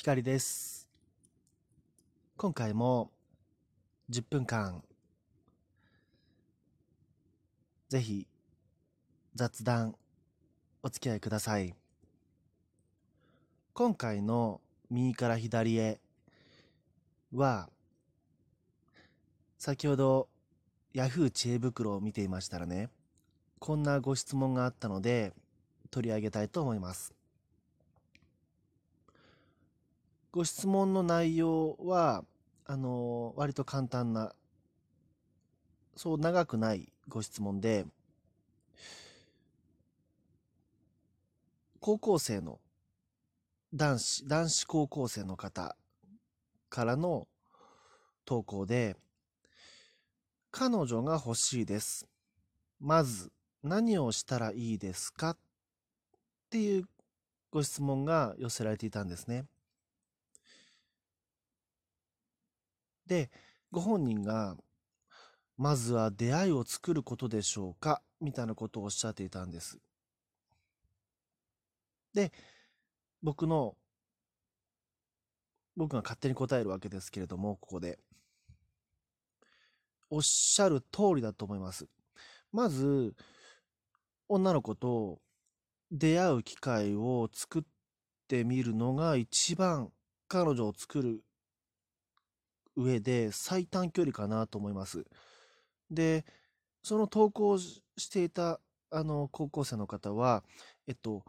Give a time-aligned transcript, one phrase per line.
[0.00, 0.88] 光です。
[2.38, 3.10] 今回も
[4.08, 4.82] 10分間、
[7.90, 8.26] ぜひ
[9.34, 9.94] 雑談
[10.82, 11.74] お付き合いください。
[13.74, 16.00] 今回の右から左へ
[17.34, 17.68] は、
[19.58, 20.30] 先ほど
[20.94, 22.88] Yahoo 知恵袋を見ていましたらね、
[23.58, 25.34] こんなご質問があったので
[25.90, 27.19] 取り上げたいと思います。
[30.32, 32.24] ご質問の内容は、
[32.64, 34.32] あの割と簡単な、
[35.96, 37.84] そう長くないご質問で、
[41.80, 42.60] 高校生の
[43.74, 45.76] 男子、男子高校生の方
[46.68, 47.26] からの
[48.24, 48.96] 投稿で、
[50.52, 52.06] 彼女が欲しいです。
[52.78, 53.32] まず
[53.64, 55.30] 何をしたらいいですか？
[55.30, 55.36] っ
[56.50, 56.88] ていう
[57.50, 59.44] ご質問が寄せられていたんですね。
[63.10, 63.28] で、
[63.72, 64.56] ご本人が、
[65.56, 68.02] まずは出会いを作ることでしょうか？
[68.20, 69.80] みたいなことをおっしゃっていたんです。
[72.14, 72.30] で、
[73.20, 73.76] 僕の、
[75.76, 77.98] 僕が勝手に答えるわけですけれども、ここで。
[80.08, 81.88] おっしゃる通りだと思います。
[82.52, 83.16] まず、
[84.28, 85.20] 女の子と
[85.90, 87.62] 出会う機会を作っ
[88.28, 89.90] てみるのが一番
[90.28, 91.24] 彼女を作る
[92.82, 95.04] 上で最短距離かなと思います。
[95.90, 96.24] で、
[96.82, 100.42] その投稿していたあの高校生の方は、
[100.86, 101.24] えっと、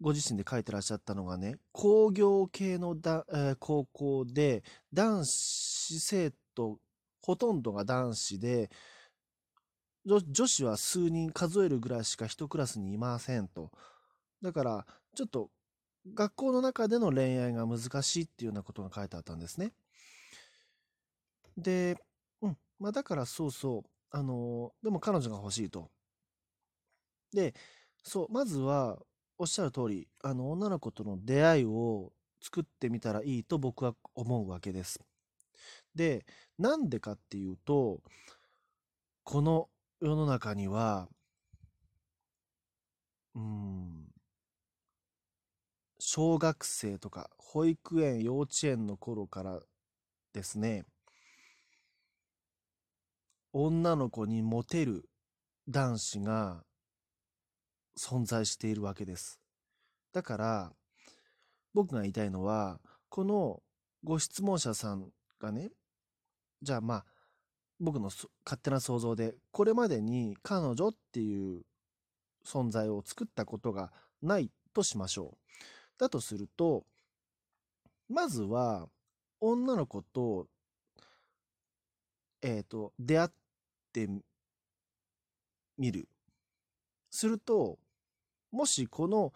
[0.00, 6.78] ご自身で書いてらっしゃったのがね、工業系のだ、えー高校で、男子生徒、
[7.22, 8.70] ほとんどが男子で、
[10.04, 13.70] 女子は数人数えるぐらいしか一クラスにいませんと。
[14.42, 15.50] だから、ちょっと
[16.12, 19.72] 学校の中での恋愛が難しいっていうようなことが書いてあったんですね。
[21.56, 21.96] で、
[22.42, 25.90] うん、まあだからそうそう、あのでも彼女が欲しいと。
[27.32, 27.54] で、
[28.02, 28.98] そう、まずは
[29.38, 35.00] おっしゃる通り、あの女の子との出会いを作ってみたらいいと僕は思うわけです。
[35.94, 36.26] で、
[36.58, 38.00] なんでかっていうと、
[39.24, 39.68] この
[40.00, 41.08] 世の中には、
[43.34, 44.06] うん、
[45.98, 49.60] 小学生とか保育園、幼稚園の頃から
[50.32, 50.84] ですね、
[53.56, 55.08] 女の子にモテる
[55.68, 56.64] 男子が
[57.96, 59.38] 存在しているわけです。
[60.12, 60.72] だから、
[61.72, 63.62] 僕が言いたいのは、この
[64.02, 65.06] ご質問者さん
[65.38, 65.70] がね、
[66.62, 67.04] じゃあまあ、
[67.78, 68.10] 僕の
[68.44, 71.62] 勝手な想像で、これまでに彼女っていう
[72.44, 75.54] 存在を作ったことがないとしましょう。
[75.96, 76.84] だとすると、
[78.08, 78.88] まずは、
[79.40, 80.48] 女の子と、
[82.42, 83.28] えっ、と、出会っ
[83.94, 84.08] て
[85.78, 86.08] みる。
[87.10, 87.78] すると、
[88.50, 89.32] もしこの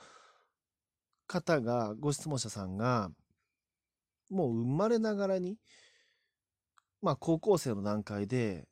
[1.28, 3.10] 方が、ご質問者さんが、
[4.28, 5.56] もう生まれながらに、
[7.00, 8.66] まあ高校生の段階で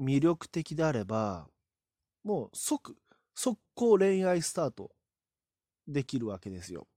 [0.00, 1.46] 魅力的であれば、
[2.24, 2.96] もう即、
[3.34, 4.90] 速攻恋愛スタート
[5.86, 6.88] できるわけですよ。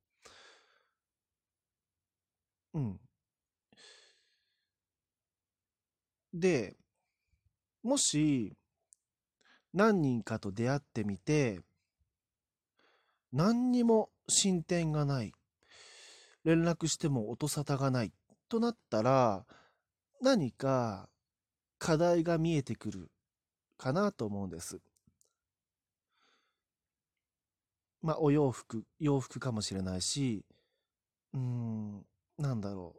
[2.74, 3.00] うん。
[6.34, 6.76] で、
[7.86, 8.58] もし
[9.72, 11.60] 何人かと出会ってみて、
[13.32, 15.34] 何にも進展がない。
[16.44, 18.12] 連絡しても音沙汰がない。
[18.50, 19.46] となったら、
[20.20, 21.10] 何か
[21.78, 23.12] 課題が見えてくる
[23.78, 24.80] かなと思うんです。
[28.02, 30.44] まあ、お洋服、洋服かもしれないし、
[31.36, 32.04] うん、
[32.40, 32.96] なんだろ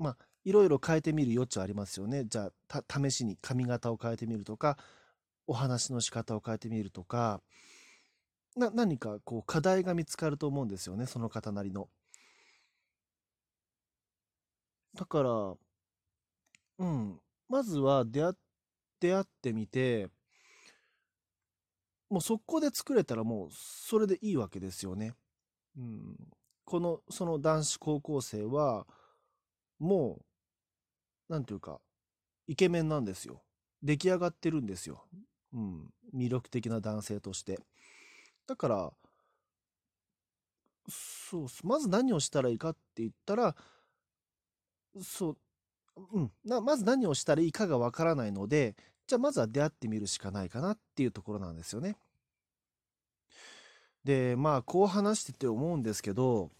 [0.00, 0.02] う。
[0.02, 2.24] まあ、いろいろ変えてみる余地はありますよね。
[2.24, 4.78] じゃあ、試しに髪型を変えてみるとか、
[5.48, 7.42] お話の仕方を変えてみるとか、
[8.56, 11.88] な、何かこう課題が見つかると思うんですよね、その方なりの。
[14.94, 15.54] だから、
[16.78, 18.32] うん、まずは出会
[19.00, 20.08] 出会ってみて、
[22.08, 25.12] もう速攻で作れたらもうそれでいいわけですよね。
[25.76, 26.16] うん、
[26.64, 28.86] この、その男子高校生は、
[29.80, 30.24] もう、
[31.28, 31.80] なんていうか、
[32.46, 33.42] イケメンなんですよ。
[33.82, 35.04] 出来上がってるんですよ。
[35.52, 37.60] うん、魅力的な男性として。
[38.46, 38.92] だから、
[40.88, 43.56] そう、まず何をしたらいいかって言ったら、
[45.02, 45.38] そう、
[46.12, 48.76] うん、な、まず何をしたらいいかがわからないので、
[49.06, 51.96] じゃあまずは出会ってみるしかないかなっていうところなんですよね。
[54.04, 56.50] で、まあ、こう話してて思うんですけど、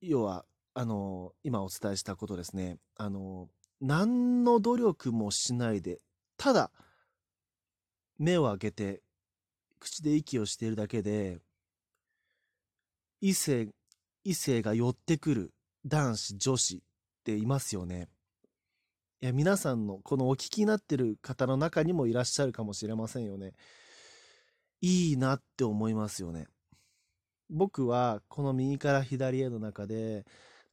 [0.00, 0.46] 要は、
[0.78, 2.78] あの、今お伝えしたことですね。
[2.94, 3.48] あの、
[3.80, 5.98] 何の努力もしないで、
[6.36, 6.70] ただ、
[8.16, 9.02] 目を開けて、
[9.80, 11.40] 口で息をしているだけで、
[13.20, 13.70] 異性、
[14.22, 15.52] 異性が寄ってくる
[15.84, 16.80] 男子、女子っ
[17.24, 18.08] ていますよね。
[19.20, 23.54] いや、皆さんのこのお聞きになってる方の中にもいらっしゃるかもしれませんよね。
[24.80, 26.46] いいなって思いますよね。
[27.50, 30.24] 僕はこの右から左への中で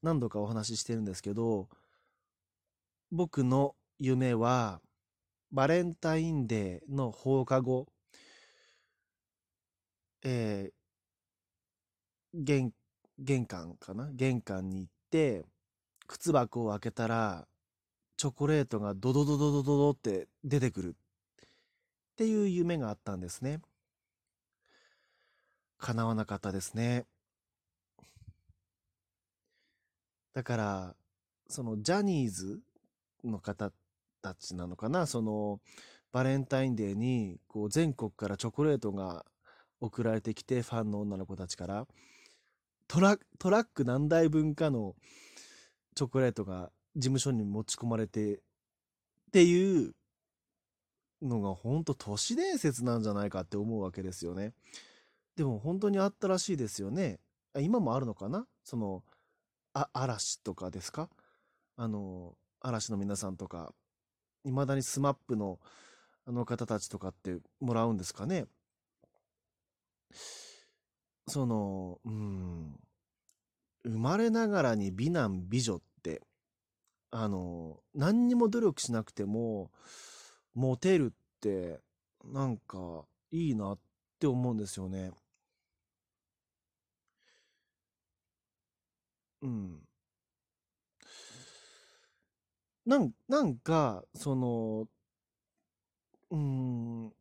[0.06, 1.68] 何度かお話ししてるんですけど、
[3.12, 4.80] 僕の夢は
[5.52, 7.88] バレンタインデーの放課後、
[10.24, 12.72] えー、玄、
[13.18, 14.12] 玄関かな？
[14.12, 15.44] 玄関に行って、
[16.06, 17.48] 靴箱を開けたら、
[18.16, 20.94] チョコレートがドドドドドドドって出てくるっ
[22.16, 23.60] ていう夢があったんですね。
[25.80, 27.06] 叶わなかったですね。
[30.36, 30.96] だから、
[31.48, 32.60] そのジャニーズ
[33.24, 33.72] の方
[34.22, 35.60] たちなのかな、その
[36.12, 39.26] バレンタインデーにこう全国からチョコレートが
[39.82, 41.88] 送られてきて、ファンの女の子たちから
[42.88, 44.96] トラトラック何台分かの
[45.96, 48.40] チョコレートが事務所に持ち込まれてっ
[49.32, 49.94] ていう
[51.22, 54.54] のが本当都市伝説なんじゃないかって思うわけですよね。
[55.36, 57.20] でも本当にあったらしいですよね。
[57.60, 58.46] 今もあるのかな？
[58.64, 59.04] その、
[59.76, 61.10] あ、嵐とかですか？
[61.76, 63.74] あの、嵐の皆さんとか、
[64.46, 65.60] 未だにスマップの
[66.26, 68.46] あの方たちとかってもらうんですかね？
[71.28, 72.80] その、うん、
[73.84, 76.22] 生まれながらに美男美女って、
[77.12, 79.72] あの、何にも努力しなくても、
[80.54, 81.82] モテるって、
[82.24, 83.80] なんか、いいなっ
[84.20, 85.12] て思うんですよね。
[89.46, 89.88] うん。
[92.86, 94.88] なん、なんか、その、
[96.30, 97.14] うーん、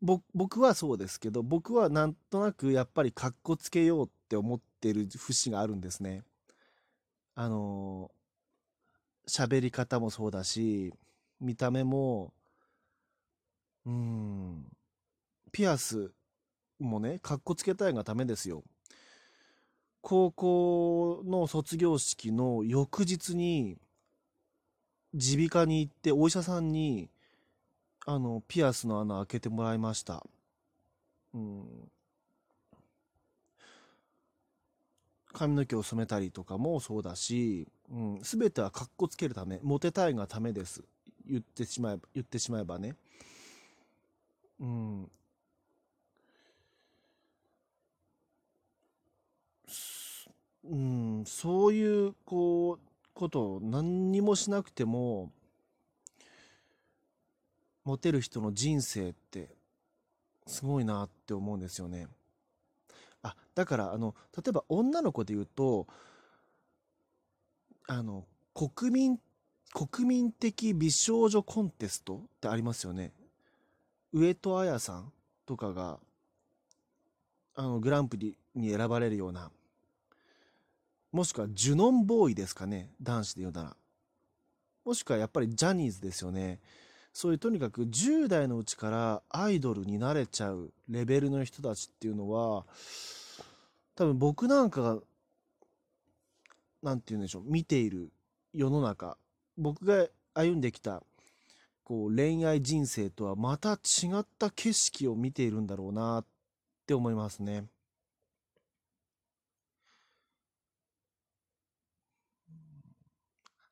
[0.00, 6.24] ぼ、僕はそうですけど、僕はなんとなくやっぱりかっこつけようって思ってる節があるんですね。
[7.34, 8.10] あの、
[9.28, 10.92] 喋り方もそうだし、
[11.40, 12.32] 見た目も、
[13.86, 14.66] うん、
[15.52, 16.12] ピアス
[16.80, 18.64] もね、かっこつけたいがためですよ。
[20.08, 23.76] 高校の卒業式の翌日に、
[25.12, 27.10] 耳鼻科に行ってお医者さんに、
[28.06, 30.24] あの、ピアスの穴開けてもらいました。
[31.34, 31.90] うん。
[35.32, 40.84] 髪の毛を染めたりとかもそうだし、うん、全てはかっこつけるため、モテたいがためです。
[41.28, 42.94] 言ってしまえば、言ってしまえばね。
[44.60, 45.10] うん。
[50.68, 55.32] うん、そういう、こう、ことを何にもしなくても、
[57.84, 59.54] モテる人の人生って
[60.46, 62.08] すごいなって思うんですよね。
[63.22, 65.86] あ、だから、あの、例えば女の子で言うと、
[67.88, 68.24] あの、
[68.54, 69.20] 国民、
[69.72, 73.12] 国民的美少女コンテストってありますよね。
[74.12, 75.12] 上戸彩さん
[75.46, 76.00] とかが、
[77.54, 79.50] あの、グランプリに選ばれるような、
[81.12, 83.76] もしくはジュノンボーイですかね、男子で言うなら。
[84.84, 86.60] もしくはやっぱりジャニーズですよね。
[87.12, 92.66] そういうとにかく10代のうちからアイドルになれちゃうレベルの人たちっていうのは、
[93.94, 94.98] 多分僕なんかが、
[96.82, 98.12] なんて言うんでしょう、見ている
[98.52, 99.16] 世の中、
[99.56, 101.02] 僕が歩んできた、
[101.82, 106.24] こう恋愛人生とはまた違った景色を見ているんだろうなっ
[106.86, 107.64] て思いますね。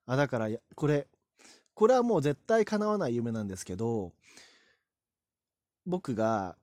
[0.07, 1.09] あ、だから、これ、
[1.75, 4.13] これはもう絶対叶わない夢なんですけど、
[5.87, 6.57] 僕が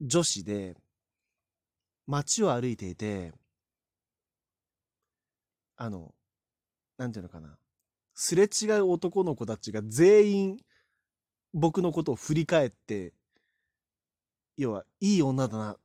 [0.00, 0.76] 女子で
[2.06, 3.32] 街を歩いていて、
[5.76, 6.14] あの、
[6.96, 7.56] なんていうのかな。
[8.14, 10.58] すれ違う男の子たちが全員
[11.54, 13.12] 僕のことを振り返って、
[14.56, 15.76] 要は、いい女だな、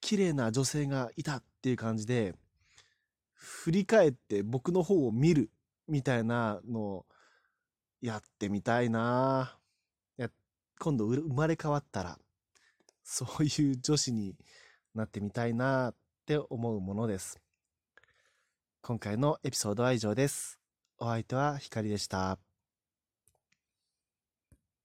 [0.00, 2.34] 綺麗な女性がいたっていう感じで、
[3.36, 5.50] 振り返って僕の方を見る
[5.88, 7.06] みたいなのを
[8.00, 9.56] やってみたいな
[10.16, 10.28] や
[10.78, 12.18] 今度生まれ変わったら
[13.04, 14.34] そういう女子に
[14.94, 15.94] なってみたいなっ
[16.26, 17.40] て思うものです。
[18.82, 20.58] 今回のエピソードは以上です。
[20.98, 22.45] お相手はひかりでした。